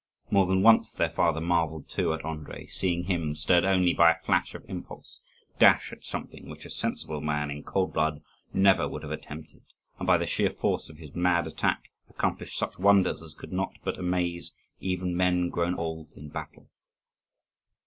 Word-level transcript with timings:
More 0.31 0.47
than 0.47 0.63
once 0.63 0.91
their 0.93 1.11
father 1.11 1.39
marvelled 1.39 1.87
too 1.87 2.11
at 2.11 2.23
Andrii, 2.25 2.65
seeing 2.71 3.03
him, 3.03 3.35
stirred 3.35 3.65
only 3.65 3.93
by 3.93 4.09
a 4.11 4.17
flash 4.19 4.55
of 4.55 4.65
impulse, 4.67 5.21
dash 5.59 5.93
at 5.93 6.03
something 6.03 6.49
which 6.49 6.65
a 6.65 6.71
sensible 6.71 7.21
man 7.21 7.51
in 7.51 7.61
cold 7.61 7.93
blood 7.93 8.23
never 8.51 8.87
would 8.89 9.03
have 9.03 9.11
attempted, 9.11 9.61
and, 9.99 10.07
by 10.07 10.17
the 10.17 10.25
sheer 10.25 10.49
force 10.49 10.89
of 10.89 10.97
his 10.97 11.13
mad 11.13 11.45
attack, 11.45 11.91
accomplish 12.09 12.57
such 12.57 12.79
wonders 12.79 13.21
as 13.21 13.35
could 13.35 13.53
not 13.53 13.73
but 13.83 13.99
amaze 13.99 14.55
even 14.79 15.15
men 15.15 15.49
grown 15.49 15.75
old 15.75 16.11
in 16.15 16.29
battle. 16.29 16.67